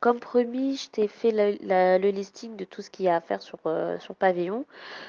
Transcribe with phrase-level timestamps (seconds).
[0.00, 3.42] Comme promis, je t'ai fait le, listing de tout ce qu'il y a à faire
[3.42, 4.64] sur, euh, Pavillon.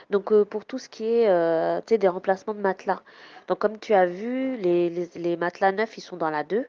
[0.09, 3.01] Donc, euh, pour tout ce qui est euh, des remplacements de matelas.
[3.47, 6.65] Donc, comme tu as vu, les matelas neufs, ils sont dans la 2.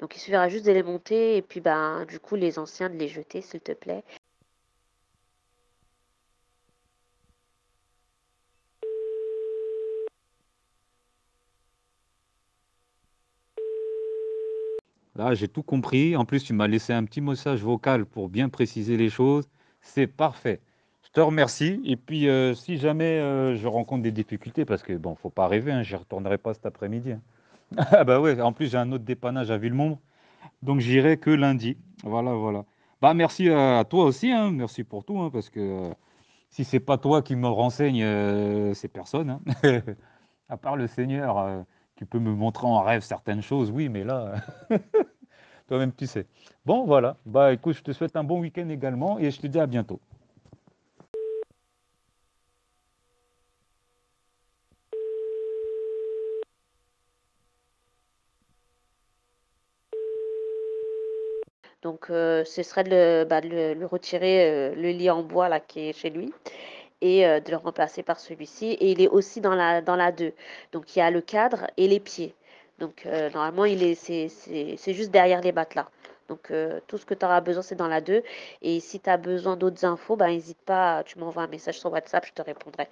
[0.00, 2.96] Donc, il suffira juste de les monter et puis, ben, du coup, les anciens, de
[2.96, 4.04] les jeter, s'il te plaît.
[15.18, 16.16] Là, j'ai tout compris.
[16.16, 19.48] En plus, tu m'as laissé un petit message vocal pour bien préciser les choses.
[19.82, 20.60] C'est parfait.
[21.04, 21.80] Je te remercie.
[21.84, 25.48] Et puis, euh, si jamais euh, je rencontre des difficultés, parce que bon, faut pas
[25.48, 27.12] rêver, hein, j'y retournerai pas cet après-midi.
[27.12, 27.22] hein.
[27.92, 29.98] Ah bah ouais, en plus, j'ai un autre dépannage à Villemombre,
[30.62, 31.78] donc j'irai que lundi.
[32.04, 32.64] Voilà, voilà.
[33.02, 34.52] Bah merci à toi aussi, hein.
[34.52, 35.90] Merci pour tout, parce que euh,
[36.50, 39.40] si c'est pas toi qui me renseigne, euh, c'est personne.
[40.50, 41.64] À part le Seigneur,
[41.98, 44.36] qui peut me montrer en rêve certaines choses, oui, mais là.
[45.68, 46.26] Toi-même, tu sais.
[46.64, 47.16] Bon, voilà.
[47.26, 50.00] Bah, écoute, je te souhaite un bon week-end également et je te dis à bientôt.
[61.82, 63.40] Donc, euh, ce serait de le, bah,
[63.88, 66.32] retirer euh, le lit en bois là qui est chez lui
[67.00, 68.66] et euh, de le remplacer par celui-ci.
[68.66, 70.32] Et il est aussi dans la, dans la 2.
[70.72, 72.34] Donc, il y a le cadre et les pieds.
[72.78, 75.88] Donc, euh, normalement, il est, c'est, juste derrière les matelas.
[76.28, 78.22] Donc, euh, tout ce que tu auras besoin, c'est dans la 2.
[78.62, 81.90] Et si tu as besoin d'autres infos, bah, n'hésite pas, tu m'envoies un message sur
[81.90, 82.88] WhatsApp, je te répondrai.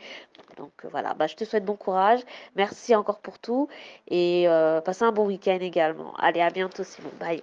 [0.56, 2.20] Donc, voilà, bah, je te souhaite bon courage.
[2.56, 3.68] Merci encore pour tout.
[4.08, 6.14] Et euh, passe un bon week-end également.
[6.18, 7.10] Allez, à bientôt, Simon.
[7.20, 7.42] Bye.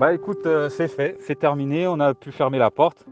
[0.00, 3.04] Bah écoute, euh, c'est fait, c'est terminé, on a pu fermer la porte.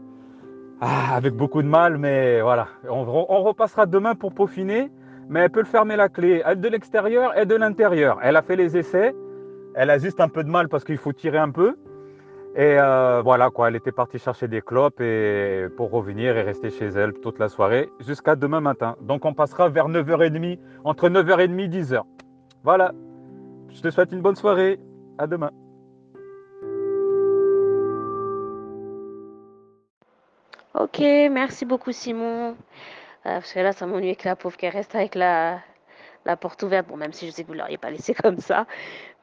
[0.81, 2.67] Ah, avec beaucoup de mal, mais voilà.
[2.89, 4.89] On, re- on repassera demain pour peaufiner,
[5.29, 8.17] mais elle peut le fermer la clé, elle de l'extérieur et de l'intérieur.
[8.23, 9.13] Elle a fait les essais,
[9.75, 11.75] elle a juste un peu de mal parce qu'il faut tirer un peu.
[12.55, 16.71] Et euh, voilà quoi, elle était partie chercher des clopes et pour revenir et rester
[16.71, 18.95] chez elle toute la soirée jusqu'à demain matin.
[19.01, 22.01] Donc on passera vers 9h30, entre 9h30 et 10h.
[22.63, 22.93] Voilà,
[23.69, 24.79] je te souhaite une bonne soirée,
[25.19, 25.51] à demain.
[30.75, 32.51] Ok, merci beaucoup Simon.
[32.51, 32.55] Euh,
[33.23, 35.61] parce que là, ça m'ennuie que la pauvre qu'elle reste avec la,
[36.25, 36.87] la porte ouverte.
[36.87, 38.67] Bon, même si je sais que vous ne l'auriez pas laissé comme ça.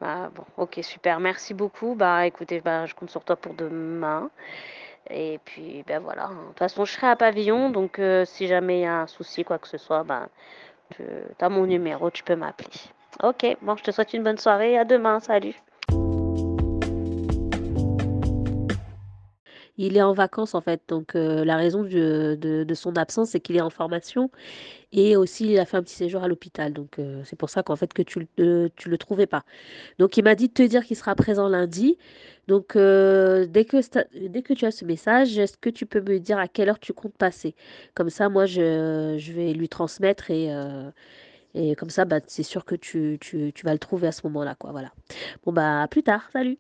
[0.01, 1.21] Bah, bon, ok, super.
[1.21, 1.95] Merci beaucoup.
[1.97, 4.31] Bah, écoutez, bah, je compte sur toi pour demain.
[5.11, 6.27] Et puis, ben voilà.
[6.27, 6.35] hein.
[6.45, 7.71] De toute façon, je serai à Pavillon.
[7.71, 10.29] Donc, euh, si jamais il y a un souci, quoi que ce soit, bah,
[10.97, 11.05] tu
[11.41, 12.71] as mon numéro, tu peux m'appeler.
[13.23, 14.79] Ok, bon, je te souhaite une bonne soirée.
[14.79, 15.21] À demain.
[15.21, 15.55] Salut.
[19.79, 23.41] Il est en vacances en fait, donc euh, la raison de, de son absence, c'est
[23.41, 24.31] qu'il est en formation
[24.93, 26.73] et aussi il a fait un petit séjour à l'hôpital.
[26.73, 29.45] Donc euh, c'est pour ça qu'en fait que tu le, tu le trouvais pas.
[29.99, 31.99] Donc il m'a dit de te dire qu'il sera présent lundi.
[32.49, 33.79] Donc euh, dès que,
[34.29, 36.81] dès que tu as ce message, est-ce que tu peux me dire à quelle heure
[36.81, 37.55] tu comptes passer?
[37.95, 40.91] Comme ça, moi je, je vais lui transmettre et, euh,
[41.55, 44.23] et comme ça, bah, c'est sûr que tu, tu, tu vas le trouver à ce
[44.27, 44.73] moment-là, quoi.
[44.73, 44.93] Voilà.
[45.45, 46.59] Bon bah à plus tard, salut.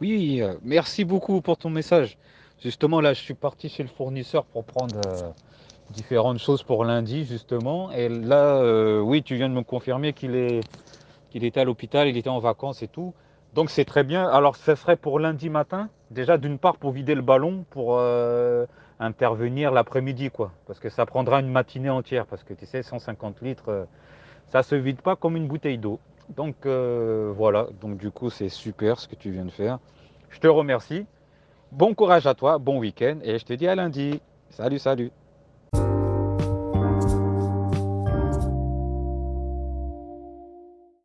[0.00, 2.18] Oui, euh, merci beaucoup pour ton message.
[2.62, 5.30] Justement, là, je suis parti chez le fournisseur pour prendre euh,
[5.90, 7.90] différentes choses pour lundi, justement.
[7.92, 10.60] Et là, euh, oui, tu viens de me confirmer qu'il est,
[11.30, 13.14] qu'il était à l'hôpital, il était en vacances et tout.
[13.54, 14.26] Donc, c'est très bien.
[14.26, 17.98] Alors, ce serait pour lundi matin, déjà, d'une part, pour vider le ballon, pour
[19.00, 20.52] intervenir l'après-midi, quoi.
[20.66, 23.84] Parce que ça prendra une matinée entière, parce que tu sais, 150 litres, euh,
[24.46, 25.98] ça se vide pas comme une bouteille d'eau.
[26.28, 27.68] Donc, euh, voilà.
[27.80, 29.78] Donc, du coup, c'est super ce que tu viens de faire.
[30.30, 31.06] Je te remercie.
[31.74, 34.20] Bon courage à toi, bon week-end et je te dis à lundi.
[34.50, 35.10] Salut, salut.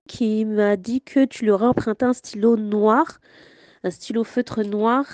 [0.08, 3.20] Qui m'a dit que tu lui aurais emprunté un stylo noir,
[3.84, 5.06] un stylo feutre noir,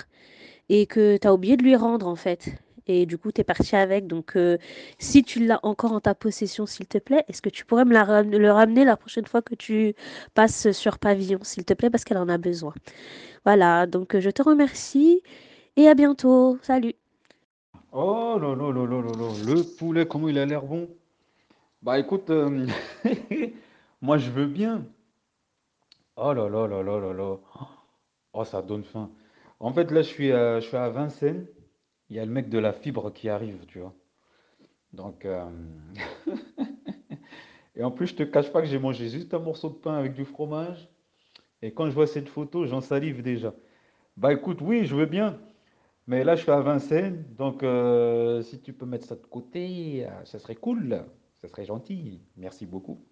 [0.68, 2.50] et que tu as oublié de lui rendre en fait.
[2.86, 4.06] Et du coup, tu es parti avec.
[4.06, 4.58] Donc, euh,
[4.98, 7.92] si tu l'as encore en ta possession, s'il te plaît, est-ce que tu pourrais me
[7.92, 9.94] la le ramener la prochaine fois que tu
[10.34, 12.74] passes sur Pavillon, s'il te plaît, parce qu'elle en a besoin.
[13.44, 15.22] Voilà, donc euh, je te remercie
[15.76, 16.58] et à bientôt.
[16.62, 16.94] Salut.
[17.92, 20.88] Oh là là là là là là, le poulet, comment il a l'air bon.
[21.82, 22.66] Bah écoute, euh,
[24.02, 24.84] moi je veux bien.
[26.16, 27.36] Oh là là là là là là.
[28.32, 29.10] Oh, ça donne faim.
[29.60, 31.46] En fait, là, je suis à, je suis à Vincennes.
[32.08, 33.94] Il y a le mec de la fibre qui arrive, tu vois.
[34.92, 35.44] Donc, euh,
[37.76, 39.94] et en plus, je te cache pas que j'ai mangé juste un morceau de pain
[39.94, 40.88] avec du fromage.
[41.62, 43.52] Et quand je vois cette photo, j'en salive déjà.
[44.16, 45.38] Bah écoute, oui, je veux bien.
[46.06, 50.06] Mais là, je suis à Vincennes, donc euh, si tu peux mettre ça de côté,
[50.06, 51.04] euh, ça serait cool,
[51.42, 52.20] ça serait gentil.
[52.36, 53.04] Merci beaucoup.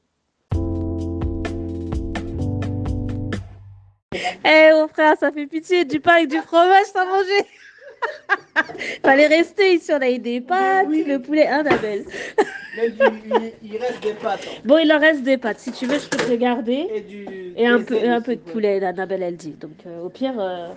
[4.44, 7.49] Eh mon frère, ça fait pitié, du pain avec du fromage sans manger.
[9.05, 11.05] Fallait rester ici, on a eu des pâtes, oui.
[11.06, 12.05] le poulet, Annabelle?
[12.77, 14.41] Mais il, il reste des pâtes.
[14.49, 14.61] hein.
[14.65, 16.89] Bon, il en reste des pâtes, si tu veux, je peux te garder.
[16.95, 19.53] Et, du, Et un peu, un peu de poulet, Annabelle, elle dit.
[19.53, 20.69] Donc euh, au pire, euh,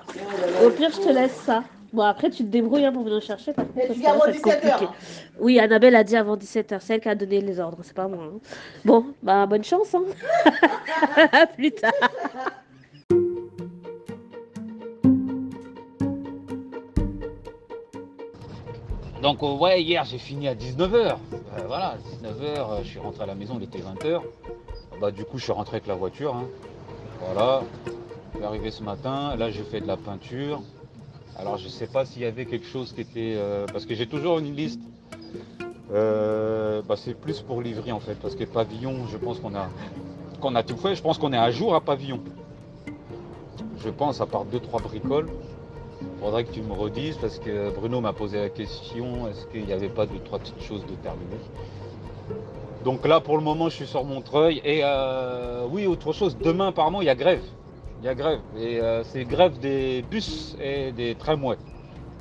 [0.65, 1.63] au pire, je te laisse ça.
[1.93, 3.53] Bon, après, tu te débrouilles hein, pour venir chercher.
[3.53, 4.79] Par contre, tu ça avant être 17 heures.
[4.79, 4.93] compliqué.
[5.39, 8.07] Oui, Annabelle a dit avant 17h, c'est elle qui a donné les ordres, c'est pas
[8.07, 8.25] moi.
[8.35, 8.39] hein.
[8.85, 9.95] Bon, bah bonne chance.
[9.95, 10.03] Hein.
[11.31, 11.93] à plus tard.
[19.27, 21.17] Donc euh, ouais, hier j'ai fini à 19h.
[21.67, 24.21] voilà, 19h, je suis rentré à la maison, il était 20h.
[25.01, 26.33] Bah du coup je suis rentré avec la voiture.
[26.33, 26.45] hein.
[27.19, 27.61] Voilà.
[28.31, 30.61] Je suis arrivé ce matin, là j'ai fait de la peinture.
[31.37, 33.33] Alors je sais pas s'il y avait quelque chose qui était.
[33.35, 34.79] euh, parce que j'ai toujours une liste.
[35.93, 39.67] Euh, bah, c'est plus pour livrer en fait, parce que pavillon, je pense qu'on a
[40.39, 42.21] qu'on a tout fait, je pense qu'on est à jour à pavillon.
[43.77, 45.27] Je pense à part deux trois bricoles.
[46.19, 49.73] Faudrait que tu me redises parce que Bruno m'a posé la question est-ce qu'il n'y
[49.73, 51.37] avait pas deux, trois petites choses de terminer?
[52.83, 54.61] Donc là, pour le moment, je suis sur Montreuil.
[54.63, 57.43] Et euh, oui, autre chose, demain, apparemment, il y a grève.
[58.01, 58.39] Il y a grève.
[58.57, 61.57] Et euh, c'est grève des bus et des tramways.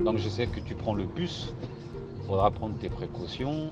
[0.00, 1.54] Donc je sais que tu prends le bus.
[2.20, 3.70] Il faudra prendre tes précautions.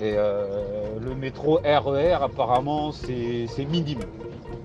[0.00, 4.00] Et euh, le métro RER, apparemment, c'est minime.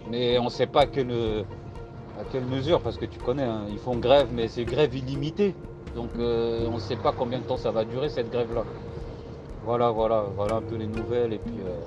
[0.09, 1.45] Mais on ne sait pas quelle,
[2.19, 5.55] à quelle mesure, parce que tu connais, hein, ils font grève, mais c'est grève illimitée.
[5.95, 8.63] Donc euh, on ne sait pas combien de temps ça va durer cette grève-là.
[9.63, 11.33] Voilà, voilà, voilà un peu les nouvelles.
[11.33, 11.79] Et puis, euh,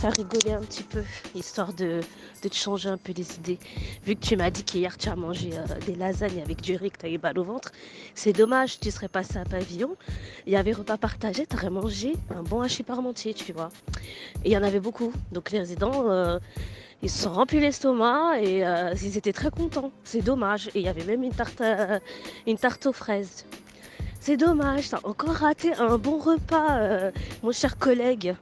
[0.00, 1.02] te faire rigoler un petit peu,
[1.34, 2.00] histoire de,
[2.40, 3.58] te changer un peu les idées.
[4.06, 6.90] Vu que tu m'as dit qu'hier tu as mangé euh, des lasagnes avec du riz,
[6.90, 7.70] que tu as eu mal au ventre,
[8.14, 9.96] c'est dommage, tu serais passé à pavillon,
[10.46, 13.70] il y avait repas partagé, tu aurais mangé un bon hachis parmentier, tu vois.
[14.42, 15.12] Et il y en avait beaucoup.
[15.32, 16.38] Donc les résidents, euh,
[17.02, 19.92] ils se sont remplis l'estomac et euh, ils étaient très contents.
[20.04, 20.68] C'est dommage.
[20.68, 21.62] Et il y avait même une tarte,
[22.46, 23.44] une tarte aux fraises.
[24.18, 27.10] C'est dommage, t'as encore raté un bon repas,
[27.42, 28.34] mon cher collègue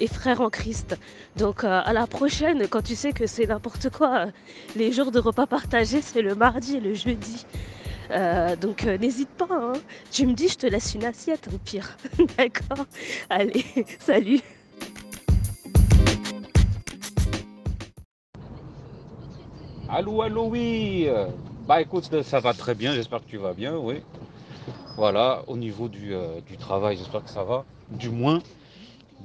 [0.00, 0.96] et frère en Christ.
[1.36, 4.30] Donc euh, à la prochaine, quand tu sais que c'est n'importe quoi, euh,
[4.76, 7.46] les jours de repas partagés, c'est le mardi et le jeudi.
[8.10, 9.72] Euh, donc n'hésite pas, hein.
[10.12, 11.96] tu me dis, je te laisse une assiette au pire.
[12.38, 12.86] D'accord?
[13.30, 13.64] Allez,
[13.98, 14.40] salut
[19.88, 21.08] Allô, allô, oui.
[21.66, 24.02] Bah écoute, ça va très bien, j'espère que tu vas bien, oui.
[24.96, 26.12] Voilà, au niveau du,
[26.48, 27.64] du travail, j'espère que ça va.
[27.90, 28.40] Du moins,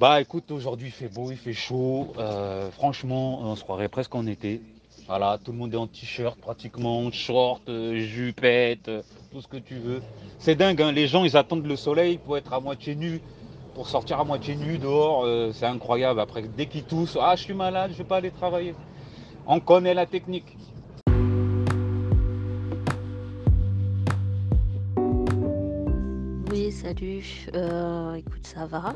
[0.01, 2.11] bah écoute, aujourd'hui il fait beau, il fait chaud.
[2.17, 4.59] Euh, franchement, on se croirait presque en été.
[5.05, 9.57] Voilà, tout le monde est en t-shirt pratiquement, short, euh, jupette, euh, tout ce que
[9.57, 10.01] tu veux.
[10.39, 13.21] C'est dingue, hein, les gens ils attendent le soleil pour être à moitié nu,
[13.75, 15.53] pour sortir à moitié nu dehors.
[15.53, 16.19] c'est incroyable.
[16.19, 18.73] Après, dès qu'ils toussent, ah je suis malade, je vais pas aller travailler.
[19.45, 20.57] On connaît la technique.
[26.49, 27.47] Oui, salut.
[28.17, 28.95] Écoute, ça va.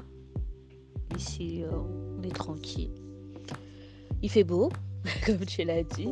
[1.17, 1.69] Ici, euh,
[2.17, 2.91] on est tranquille.
[4.21, 4.69] Il fait beau,
[5.25, 6.09] comme tu l'as dit.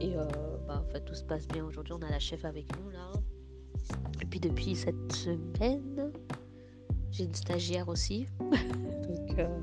[0.00, 0.24] Et euh,
[0.66, 1.64] bah, tout se passe bien.
[1.64, 3.12] Aujourd'hui, on a la chef avec nous, là.
[4.22, 6.12] Et puis, depuis cette semaine,
[7.10, 8.26] j'ai une stagiaire aussi.
[8.40, 9.60] donc, euh,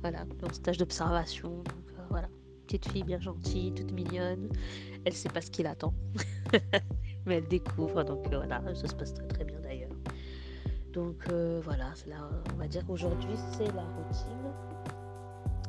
[0.00, 1.62] voilà, en stage d'observation.
[2.10, 2.28] Voilà.
[2.66, 4.48] Petite fille bien gentille, toute mignonne.
[5.04, 5.94] Elle sait pas ce qu'il attend.
[7.26, 8.02] Mais elle découvre.
[8.04, 9.49] Donc, voilà, ça se passe très, très bien.
[10.92, 11.92] Donc euh, voilà,
[12.52, 14.52] on va dire qu'aujourd'hui c'est la routine.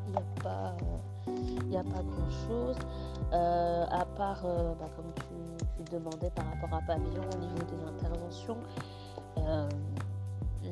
[0.07, 2.77] Il n'y a pas, euh, a pas grand chose.
[3.31, 8.57] à part, euh, bah, comme tu, demandais par rapport à Pavillon au niveau des interventions,
[9.37, 9.69] euh,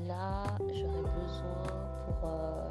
[0.07, 1.63] là j'aurais besoin
[2.05, 2.67] pour, euh,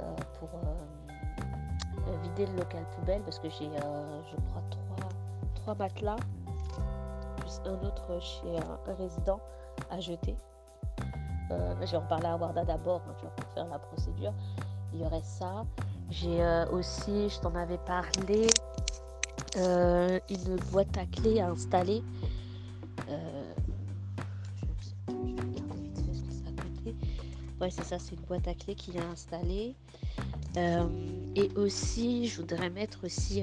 [0.00, 5.08] euh, pour euh, vider le local poubelle parce que j'ai, euh, je crois, trois,
[5.54, 6.16] trois matelas,
[7.36, 9.40] plus un autre chez un résident
[9.90, 10.36] à jeter.
[11.50, 14.32] Euh, je vais en parler à Warda d'abord, hein, tu pour faire la procédure.
[14.94, 15.66] Il y aurait ça.
[16.10, 18.46] J'ai euh, aussi, je t'en avais parlé,
[19.56, 22.02] euh, une boîte à clés à installer.
[23.08, 23.54] Euh,
[25.08, 26.94] je regarder vite fait ce que ça a coûté.
[27.60, 29.74] Ouais, c'est ça, c'est une boîte à clés qui est installée.
[31.34, 33.42] Et aussi, je voudrais mettre aussi,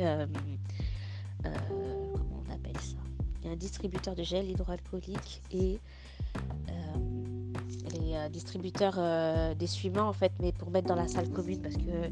[1.41, 2.97] comment on appelle ça?
[3.43, 5.79] Il un distributeur de gel hydroalcoolique et
[8.29, 12.11] les distributeurs d'essuie-mains en fait, mais pour mettre dans la salle commune parce que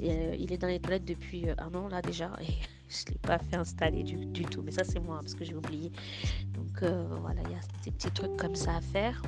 [0.00, 2.52] il est dans les toilettes depuis un an là déjà et
[2.88, 4.62] je ne l'ai pas fait installer du, du tout.
[4.62, 5.90] Mais ça c'est moi parce que j'ai oublié.
[6.54, 6.82] Donc
[7.20, 9.20] voilà, il y a des petits trucs comme ça à faire.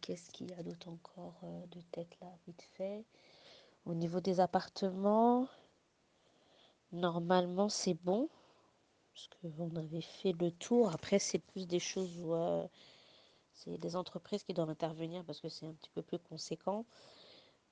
[0.00, 1.40] Qu'est-ce qu'il y a d'autre encore
[1.70, 3.04] de tête là, vite fait?
[3.88, 5.48] Au niveau des appartements,
[6.92, 8.28] normalement c'est bon.
[9.14, 10.92] Parce qu'on avait fait le tour.
[10.92, 12.36] Après, c'est plus des choses où
[13.54, 16.84] c'est des entreprises qui doivent intervenir parce que c'est un petit peu plus conséquent.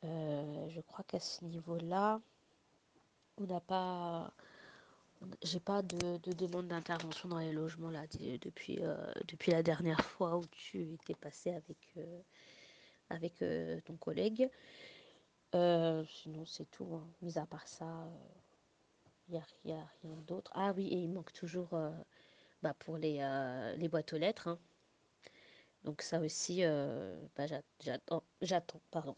[0.02, 2.23] je crois qu'à ce niveau-là,
[3.37, 4.32] on n'a pas.
[5.42, 8.06] J'ai pas de, demande d'intervention dans les logements là
[8.40, 8.78] depuis,
[9.28, 11.94] depuis la dernière fois où tu étais passé avec,
[13.11, 13.44] avec
[13.85, 14.50] ton collègue.
[15.53, 16.88] Sinon, c'est tout.
[16.95, 17.07] Hein.
[17.23, 18.09] Mis à part ça,
[19.29, 20.50] il n'y a, rien d'autre.
[20.55, 21.71] Ah oui, et il manque toujours
[22.62, 23.19] bah, pour les,
[23.91, 24.49] boîtes aux lettres.
[24.49, 24.59] Hein.
[25.85, 26.62] Donc ça aussi,
[27.37, 27.47] bah,
[27.81, 29.17] j'attends, j'attends, pardon.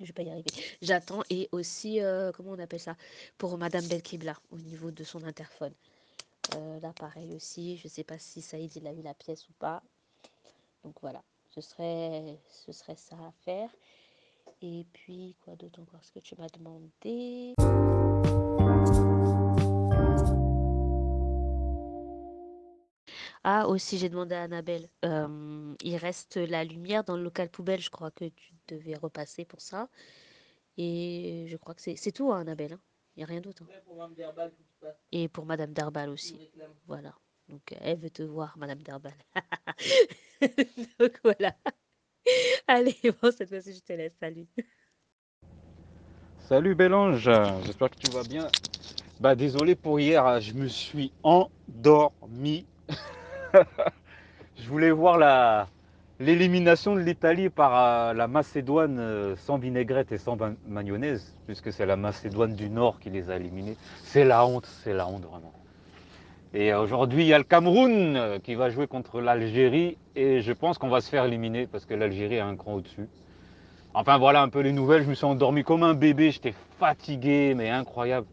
[0.00, 0.50] Je vais pas y arriver.
[0.80, 2.00] J'attends et aussi,
[2.34, 2.96] comment on appelle ça?
[3.36, 5.74] Pour Madame Belkibla, au niveau de son interphone.
[6.52, 9.52] là, pareil aussi, je ne sais pas si Saïd il a eu la pièce ou
[9.58, 9.82] pas.
[10.84, 13.70] Donc voilà, ce serait, ce serait ça à faire.
[14.60, 16.04] Et puis, quoi d'autre encore?
[16.04, 17.54] Ce que tu m'as demandé?
[23.44, 24.88] Ah, aussi, j'ai demandé à Annabelle.
[25.02, 27.80] il reste la lumière dans le local poubelle.
[27.80, 29.88] Je crois que tu devais repasser pour ça.
[30.76, 32.74] Et je crois que c'est tout, hein, Annabelle.
[32.74, 32.80] Hein.
[33.16, 33.62] Il n'y a rien d'autre.
[33.62, 34.88] Hein.
[35.12, 36.50] Et pour Madame Derbal aussi.
[36.86, 37.14] Voilà.
[37.48, 39.14] Donc, elle veut te voir, Madame Derbal.
[40.98, 41.56] Donc, voilà.
[42.66, 44.14] Allez, bon, cette fois-ci, je te laisse.
[44.20, 44.46] Salut.
[46.38, 47.30] Salut Bélange,
[47.64, 48.48] j'espère que tu vas bien.
[49.20, 52.64] Bah désolé pour hier, je me suis endormi.
[54.56, 55.68] je voulais voir la
[56.20, 61.86] l'élimination de l'Italie par euh, la Macédoine euh, sans vinaigrette et sans mayonnaise, puisque c'est
[61.86, 63.76] la Macédoine du Nord qui les a éliminés.
[64.02, 65.57] C'est la honte, c'est la honte vraiment.
[66.54, 70.52] Et aujourd'hui, il y a le Cameroun euh, qui va jouer contre l'Algérie et je
[70.52, 73.08] pense qu'on va se faire éliminer parce que l'Algérie est un cran au-dessus.
[73.94, 77.54] Enfin voilà un peu les nouvelles, je me suis endormi comme un bébé, j'étais fatigué
[77.56, 78.26] mais incroyable.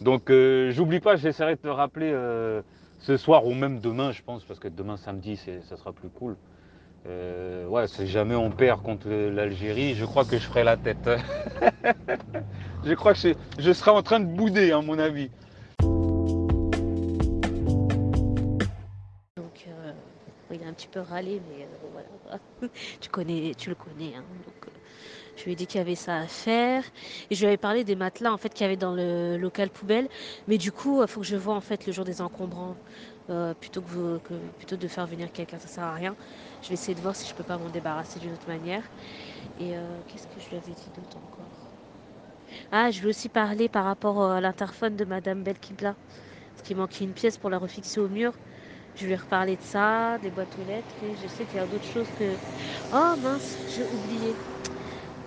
[0.00, 2.12] Donc j'oublie pas, j'essaierai de te rappeler
[3.00, 6.36] ce soir ou même demain, je pense, parce que demain samedi, ça sera plus cool.
[7.06, 11.08] Euh, ouais, si jamais on perd contre l'Algérie, je crois que je ferai la tête.
[12.84, 15.30] je crois que je, serai en train de bouder, à mon avis.
[20.78, 21.66] Il a un petit peu râlé, mais
[22.32, 22.68] euh,
[23.00, 24.14] tu, connais, tu le connais.
[24.14, 24.72] Hein, donc,
[25.36, 26.84] je lui ai dit qu'il y avait ça à faire.
[27.30, 29.70] Et je lui avais parlé des matelas en fait qu'il y avait dans le local
[29.70, 30.08] poubelle.
[30.46, 32.76] Mais du coup, il faut que je vois en fait le jour des encombrants.
[33.30, 36.16] Euh, plutôt, que, de faire venir quelqu'un, ça sert à rien.
[36.62, 38.84] Je vais essayer de voir si je peux pas m'en débarrasser d'une autre manière.
[39.58, 41.72] Et euh, qu'est-ce que je lui avais dit d'autre encore?
[42.70, 45.96] Ah, je vais aussi parler par rapport à l'interphone de Madame Belkibla.
[46.54, 48.32] Parce qu'il manquait une pièce pour la refixer au mur.
[48.98, 51.60] Je lui ai reparlé de ça, des boîtes aux lettres, et je sais qu'il y
[51.62, 52.38] a d'autres choses que...
[52.90, 54.38] Oh mince, j'ai oublié.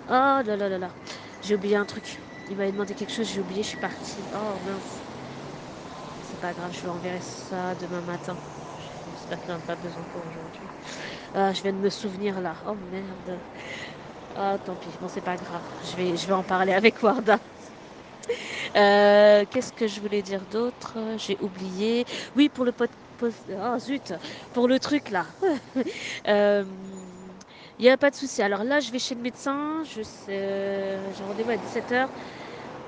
[0.07, 0.95] Oh là là là là.
[1.41, 2.21] J'ai oublié un truc.
[2.47, 4.29] Il m'avait demandé quelque chose, j'ai oublié, je suis partie.
[4.33, 5.03] Oh mince.
[6.21, 8.39] C'est pas grave, je lui enverrai ça demain matin.
[9.07, 10.71] J'espère qu'il n'en a pas besoin pour aujourd'hui.
[11.33, 12.57] Ah, je viens de me souvenir là.
[12.65, 13.41] Oh merde.
[14.35, 14.97] Ah, tant pis.
[14.99, 15.65] Bon, c'est pas grave.
[15.83, 17.39] Je vais, je vais en parler avec Warda.
[18.75, 20.97] Euh, qu'est-ce que je voulais dire d'autre?
[21.17, 22.05] J'ai oublié.
[22.35, 22.71] Oui, pour le
[23.21, 23.33] pot.
[23.49, 24.13] Oh zut
[24.53, 25.27] Pour le truc là.
[26.27, 26.65] euh,
[27.77, 28.41] il n'y a pas de souci.
[28.41, 29.83] Alors là, je vais chez le médecin.
[29.85, 32.11] Je sais, j'ai rendez-vous à 17h.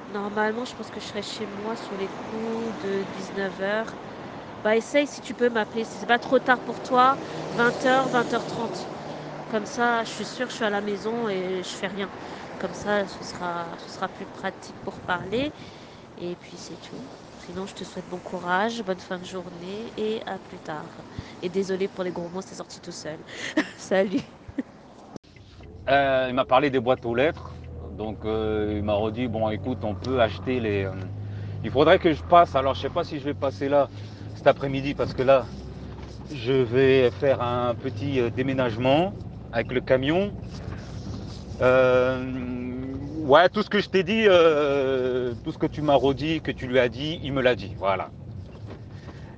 [0.08, 3.98] Normalement, je pense que je serai chez moi sur les coups de 19h.
[4.64, 5.86] Bah, essaye si tu peux m'appeler.
[5.86, 7.18] Si c'est pas trop tard pour toi,
[7.52, 8.90] 20h, 20h30.
[9.50, 12.12] Comme ça, je suis sûre, je suis à la maison et je fais rien.
[12.60, 13.78] Comme ça, ce sera
[14.14, 15.54] plus pratique pour parler.
[16.18, 17.10] Et puis c'est tout.
[17.46, 20.86] Sinon, je te souhaite bon courage, bonne fin de journée et à plus tard.
[21.42, 23.18] Et désolé pour les gros mots, c'est sorti tout seul.
[23.78, 24.22] Salut.
[25.90, 27.52] Euh, il m'a parlé des boîtes aux lettres.
[27.98, 30.86] Donc euh, il m'a redit bon écoute on peut acheter les.
[30.86, 30.92] Euh,
[31.66, 32.56] il faudrait que je passe.
[32.56, 33.90] Alors je sais pas si je vais passer là
[34.36, 35.46] cet après-midi parce que là
[36.34, 39.14] je vais faire un petit déménagement
[39.52, 40.32] avec le camion.
[43.24, 44.26] Ouais tout ce que je t'ai dit,
[45.44, 47.74] tout ce que tu m'as redit, que tu lui as dit, il me l'a dit.
[47.78, 48.10] Voilà.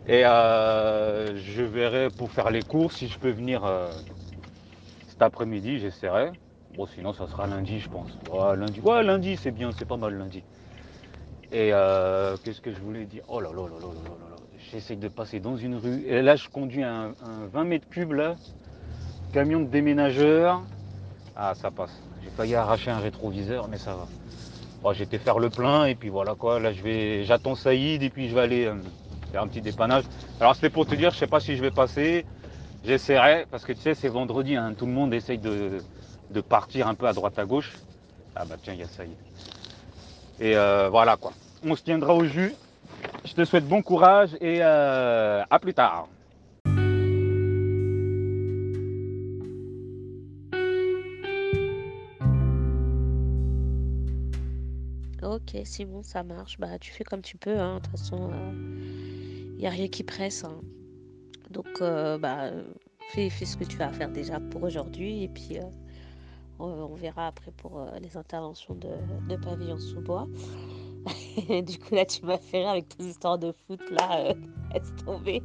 [0.07, 3.61] Et je verrai pour faire les courses si je peux venir
[5.07, 6.31] cet après-midi, j'essaierai.
[6.75, 8.11] Bon, sinon, ça sera lundi, je pense.
[8.29, 10.43] Ouais, lundi, ouais, lundi c'est bien, c'est pas mal lundi.
[11.53, 13.23] Et euh, qu'est-ce que je voulais dire?
[13.29, 14.35] Oh là là là là là là là.
[14.71, 16.03] J'essaie de passer dans une rue.
[16.05, 18.35] Et là, je conduis un, un 20 mètres cubes, là.
[19.31, 20.63] Camion de déménageur.
[21.33, 22.01] Ah, ça passe.
[22.25, 24.08] J'ai failli arracher un rétroviseur, mais ça va.
[24.82, 26.60] Bon, J'étais faire le plein, et puis voilà quoi.
[26.60, 28.74] Là, je vais, j'attends Saïd, et puis je vais aller euh,
[29.32, 30.05] faire un petit dépannage.
[30.39, 32.25] Alors, c'était pour te dire, je sais pas si je vais passer.
[32.84, 35.77] J'essaierai, parce que tu sais, c'est vendredi, hein, tout le monde essaye de,
[36.32, 37.74] de partir un peu à droite à gauche.
[38.36, 39.15] Ah bah tiens, il y a Saïd.
[40.39, 41.32] Et euh, voilà quoi.
[41.63, 42.53] On se tiendra au jus.
[43.24, 46.08] Je te souhaite bon courage et euh, à plus tard.
[55.47, 56.57] Ok, c'est bon, ça marche.
[56.59, 57.75] Bah, tu fais comme tu peux, hein.
[57.77, 58.31] De toute façon,
[59.51, 60.43] il n'y a rien qui presse.
[60.43, 60.59] hein.
[61.51, 62.63] Donc, euh, bah, euh,
[63.09, 65.23] fais, ce que tu as à faire déjà pour aujourd'hui.
[65.23, 65.63] Et puis, euh,
[66.59, 68.89] on, verra après pour euh, les interventions de,
[69.29, 70.27] de Pavillon sous bois.
[71.63, 74.25] du coup, là, tu m'as fait rire avec tes histoires de foot, là.
[74.25, 74.33] euh,
[74.73, 75.43] laisse tomber.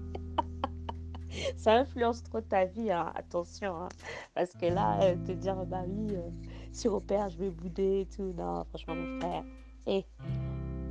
[1.57, 3.12] Ça influence trop ta vie, hein.
[3.14, 3.88] Attention.
[4.35, 6.30] Parce que là, euh, te dire, bah oui, euh,
[6.73, 8.33] si on perd, je vais bouder et tout.
[8.37, 9.45] Non, franchement, mon frère.
[9.87, 10.05] Eh,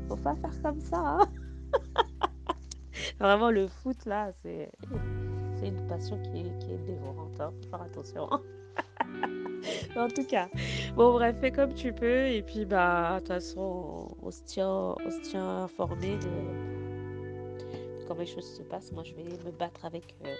[0.07, 1.27] faut pas faire comme ça, hein.
[3.19, 4.69] Vraiment, le foot, là, c'est
[5.63, 7.39] une passion qui est, dévorante.
[7.39, 7.53] Hein.
[7.61, 8.27] Faut faire attention.
[8.31, 8.41] hein.
[9.97, 10.49] en tout cas,
[10.95, 12.27] bon, bref, fais comme tu peux.
[12.27, 16.29] Et puis, bah, de toute façon, on, se tient, on se tient informé de,
[18.07, 18.91] comment les choses se passent.
[18.91, 20.35] Moi, je vais me battre avec euh,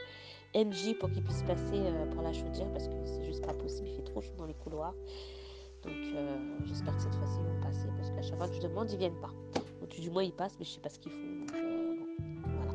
[0.63, 3.87] NJ pour qu'il puisse passer euh, par la chaudière parce que c'est juste pas possible.
[3.89, 4.95] Il fait trop chaud dans les couloirs.
[5.83, 8.61] Donc, euh, j'espère que cette fois-ci, ils vont passer parce qu'à chaque fois que je
[8.61, 9.31] demande, ils viennent pas.
[9.89, 11.17] Tout du moins, ils passent, mais je sais pas ce qu'ils font.
[11.17, 11.95] Donc, euh,
[12.43, 12.73] voilà.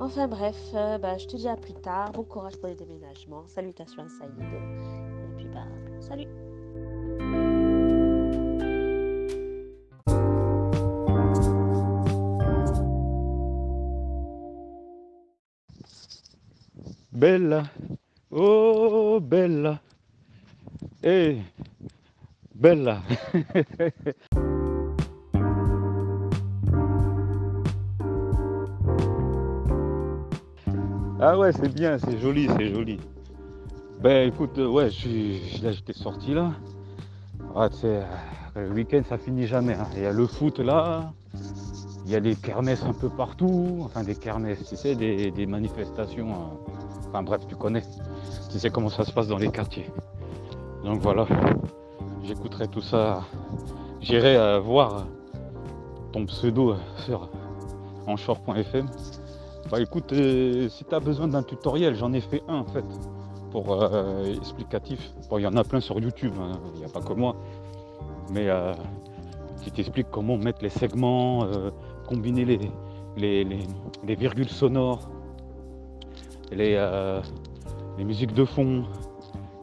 [0.00, 2.12] Enfin bref, euh, bah, je te dis à plus tard.
[2.12, 3.46] Bon courage pour les déménagements.
[3.46, 4.32] Salutations à Saïd.
[4.40, 5.66] Et puis bah,
[6.00, 6.26] salut.
[17.12, 17.62] Bella,
[18.30, 19.80] oh Bella,
[21.02, 21.38] eh,
[22.60, 23.02] Bella.
[31.20, 32.98] ah ouais, c'est bien, c'est joli, c'est joli.
[34.00, 36.52] Ben écoute, euh, ouais, je suis, là j'étais sorti là.
[37.54, 38.02] Ah, tu sais,
[38.56, 39.74] euh, le week-end ça finit jamais.
[39.74, 39.86] hein.
[39.96, 41.12] Il y a le foot là,
[42.04, 45.46] il y a des kermesses un peu partout, enfin des kermesses, tu sais, des, des
[45.46, 46.30] manifestations.
[46.30, 46.72] euh,
[47.08, 47.82] Enfin bref, tu connais.
[48.50, 49.86] Tu sais comment ça se passe dans les quartiers.
[50.84, 51.26] Donc voilà,
[52.26, 53.22] j'écouterai tout ça.
[54.00, 55.06] J'irai euh, voir
[56.12, 57.28] ton pseudo euh, sur
[58.06, 58.86] enshore.fm.
[59.70, 62.84] Bah écoute, euh, si tu as besoin d'un tutoriel, j'en ai fait un en fait,
[63.50, 63.76] pour
[64.26, 65.12] explicatif.
[65.28, 67.34] Bon, il y en a plein sur YouTube, hein, il n'y a pas que moi.
[68.30, 68.48] Mais
[69.62, 71.46] qui t'explique comment mettre les segments,
[72.06, 72.58] combiner les,
[73.16, 73.66] les, les-
[74.04, 75.08] les virgules sonores,
[76.52, 78.84] les musiques de fond.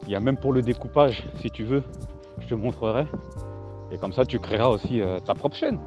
[0.06, 1.84] Il y a même pour le découpage, si tu veux,
[2.44, 3.06] je te montrerai.
[3.92, 5.80] Et comme ça, tu créeras aussi euh, ta propre chaîne.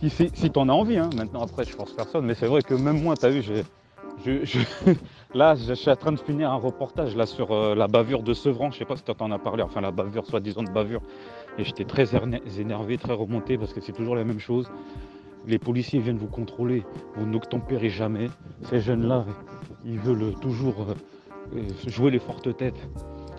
[0.00, 1.10] Si, si, si tu en as envie, hein.
[1.16, 4.44] maintenant après, je force personne, mais c'est vrai que même moi, tu as vu, je,
[4.44, 4.58] je-
[5.34, 8.34] là, je suis en train de finir un reportage là, sur euh, la bavure de
[8.34, 8.70] Sevran.
[8.70, 11.00] Je sais pas si tu en as parlé, enfin la bavure, soi-disant de bavure.
[11.58, 14.70] Et j'étais très éner- énervé, très remonté parce que c'est toujours la même chose.
[15.46, 16.84] Les policiers viennent vous contrôler,
[17.16, 18.28] vous n'obtempérez jamais.
[18.62, 19.24] Ces jeunes-là,
[19.84, 20.86] ils veulent toujours
[21.54, 22.88] euh, jouer les fortes têtes.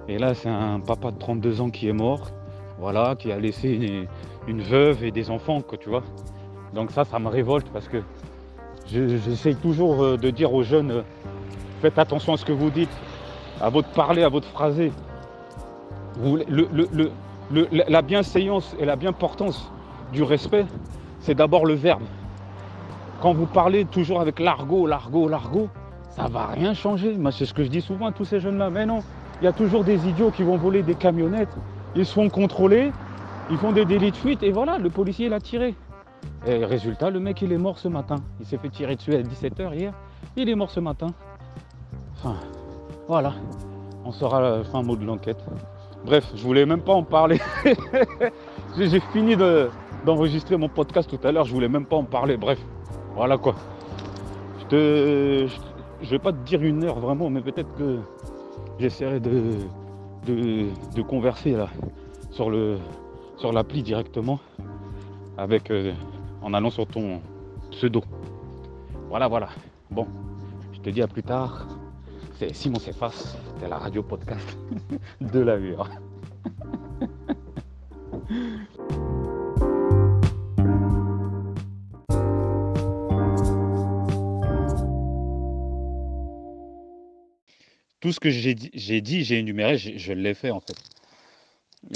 [0.07, 2.31] Et là, c'est un papa de 32 ans qui est mort,
[2.79, 4.07] voilà, qui a laissé
[4.47, 6.03] une, veuve et des enfants, quoi, tu vois.
[6.73, 8.01] Donc ça, ça me révolte parce que
[8.87, 11.01] je- j'essaye toujours euh, de dire aux jeunes, euh,
[11.81, 12.89] faites attention à ce que vous dites,
[13.59, 14.91] à votre parler, à votre phrasé.
[17.87, 19.69] La bienséance et la bienportance
[20.13, 20.65] du respect,
[21.19, 22.03] c'est d'abord le verbe.
[23.21, 25.67] Quand vous parlez toujours avec l'argot, l'argot, l'argot,
[26.09, 27.17] ça va rien changer.
[27.31, 28.69] C'est ce que je dis souvent à tous ces jeunes-là.
[28.69, 28.99] Mais non,
[29.41, 31.55] il y a toujours des idiots qui vont voler des camionnettes.
[31.95, 32.91] Ils se font contrôler,
[33.49, 35.75] ils font des délits de fuite et voilà, le policier l'a tiré.
[36.45, 38.15] Et résultat, le mec, il est mort ce matin.
[38.39, 39.93] Il s'est fait tirer dessus à 17h hier.
[40.35, 41.07] Il est mort ce matin.
[42.15, 42.35] Enfin,
[43.07, 43.33] voilà.
[44.05, 45.37] On saura le fin mot de l'enquête.
[46.05, 47.39] Bref, je voulais même pas en parler.
[48.77, 49.69] J'ai fini de-
[50.05, 52.37] d'enregistrer mon podcast tout à l'heure, je voulais même pas en parler.
[52.37, 52.59] Bref,
[53.15, 53.55] voilà quoi.
[54.59, 57.99] Je te, je, je vais pas te dire une heure vraiment, mais peut-être que
[58.79, 59.55] j'essaierai de,
[60.25, 61.69] de, de converser là
[62.31, 62.77] sur le
[63.37, 64.39] sur l'appli directement
[65.37, 65.93] avec euh,
[66.41, 67.21] en allant sur ton
[67.71, 68.03] pseudo.
[69.09, 69.49] Voilà, voilà.
[69.91, 70.07] Bon,
[70.73, 71.67] je te dis à plus tard.
[72.39, 74.57] C'est Simon s'efface, c'est la radio podcast
[75.21, 75.89] de la mur.
[88.07, 90.77] Tout ce que j'ai dit, j'ai énuméré, je l'ai fait en fait.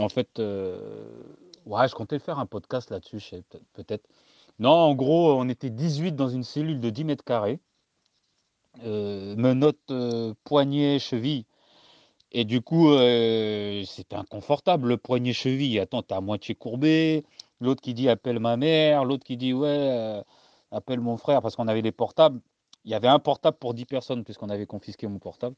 [0.01, 1.07] En fait, euh,
[1.65, 3.21] ouais, je comptais faire un podcast là-dessus,
[3.71, 4.05] peut-être.
[4.59, 7.61] Non, en gros, on était 18 dans une cellule de 10 mètres carrés.
[8.83, 11.45] Euh, menottes, euh, poignets, chevilles.
[12.33, 15.79] Et du coup, euh, c'était inconfortable, le poignet-cheville.
[15.79, 17.23] Attends, t'es à moitié courbé.
[17.61, 19.05] L'autre qui dit appelle ma mère.
[19.05, 20.21] L'autre qui dit ouais,
[20.71, 22.41] appelle mon frère parce qu'on avait des portables.
[22.83, 25.55] Il y avait un portable pour 10 personnes puisqu'on avait confisqué mon portable.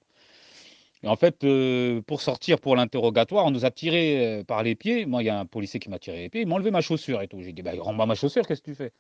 [1.04, 4.74] Et en fait, euh, pour sortir pour l'interrogatoire, on nous a tiré euh, par les
[4.74, 5.06] pieds.
[5.06, 6.42] Moi, il y a un policier qui m'a tiré les pieds.
[6.42, 7.42] Il m'a enlevé ma chaussure et tout.
[7.42, 8.94] J'ai dit, bah, rends-moi ma chaussure, qu'est-ce que tu fais?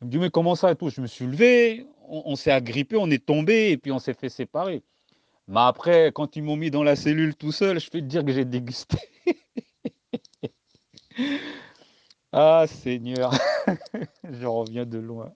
[0.00, 0.88] Il me dit, mais comment ça et tout?
[0.88, 4.28] Je me suis levé, on, s'est agrippé, on est tombé et puis on s'est fait
[4.28, 4.84] séparer.
[5.48, 8.24] Mais après, quand ils m'ont mis dans la cellule tout seul, je peux te dire
[8.24, 8.98] que j'ai dégusté.
[12.32, 13.32] ah, Seigneur,
[14.30, 15.32] je reviens de loin.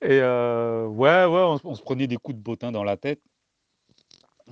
[0.00, 3.20] Et euh, ouais, ouais, on, on se prenait des coups de bottin dans la tête.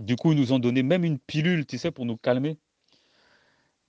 [0.00, 2.58] Du coup, ils nous ont donné même une pilule, tu sais, pour nous calmer.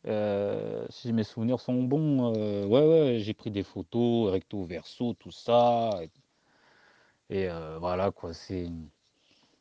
[0.07, 5.13] Euh, si mes souvenirs sont bons, euh, ouais, ouais, j'ai pris des photos, recto verso,
[5.13, 6.01] tout ça.
[7.29, 8.67] Et, euh, voilà, quoi, c'est.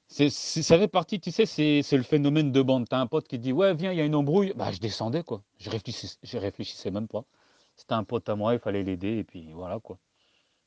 [0.08, 2.88] Ça fait partie, tu sais, c'est le phénomène de bande.
[2.88, 4.52] T'as un pote qui dit, ouais, viens, il y a une embrouille.
[4.56, 5.42] Bah, je descendais, quoi.
[5.58, 5.70] Je
[6.38, 7.24] réfléchissais, même pas.
[7.76, 9.98] C'était un pote à moi, il fallait l'aider, et puis voilà, quoi.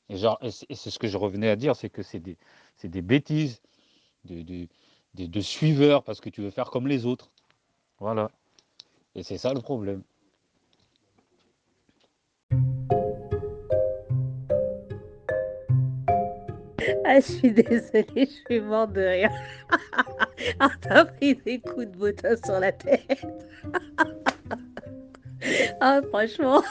[0.08, 3.60] Et genre, c'est ce que je revenais à dire, c'est que c'est des, bêtises
[5.14, 7.30] de, de suiveurs parce que tu veux faire comme les autres.
[7.98, 8.30] Voilà.
[9.14, 10.02] Et c'est ça le problème.
[17.04, 19.30] Ah, je suis désolée, je suis morte de rire.
[20.60, 23.26] Ah, t'as pris des coups de bottin sur la tête.
[25.80, 26.62] Ah, franchement,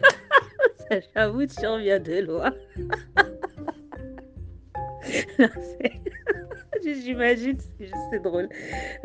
[0.90, 2.52] ça, j'avoue, tu reviens de loin.
[5.38, 5.48] Non,
[5.80, 6.01] c'est-
[6.94, 7.56] J'imagine,
[8.10, 8.48] c'est drôle.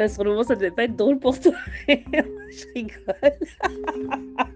[0.10, 1.54] Sur le moment, ça devait pas être drôle pour toi.
[1.88, 3.15] je rigole.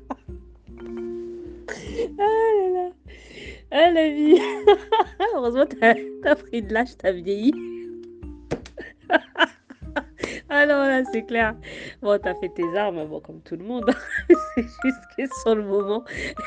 [2.20, 2.90] Ah.
[3.72, 4.38] Ah la vie.
[5.36, 5.94] Heureusement, t'as
[6.26, 7.54] as pris de l'âge, t'as vieilli.
[10.50, 11.56] ah non, là, c'est clair.
[12.02, 13.90] Bon, t'as fait tes armes, bon, comme tout le monde.
[14.56, 16.04] c'est juste que sur le moment,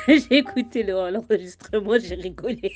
[0.07, 2.71] j'ai écouté le- l'enregistrement, j'ai rigolé.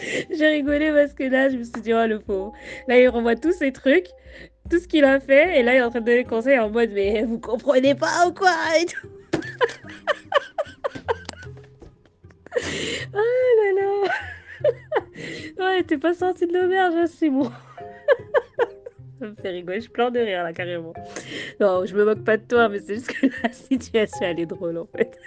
[0.30, 2.52] j'ai rigolé parce que là, je me suis dit, oh le pauvre.
[2.88, 4.08] Là, il revoit tous ces trucs,
[4.70, 6.70] tout ce qu'il a fait, et là, il est en train de donner conseils en
[6.70, 9.08] mode, mais vous comprenez pas ou quoi et tout.
[13.12, 14.12] Oh là là
[15.58, 17.52] Ouais, t'es pas sorti de l'auberge, hein, Simon
[19.18, 20.94] Ça me fait rigoler, je pleure de rire là, carrément.
[21.60, 24.46] Non, je me moque pas de toi, mais c'est juste que la situation, elle est
[24.46, 25.18] drôle en fait.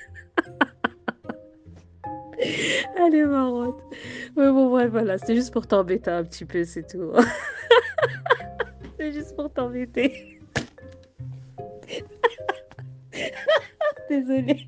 [2.95, 3.81] Elle est marrante.
[4.37, 7.11] Mais bon, bref, voilà, c'est juste pour t'embêter un petit peu, c'est tout.
[8.97, 10.39] c'est juste pour t'embêter.
[14.09, 14.67] Désolée.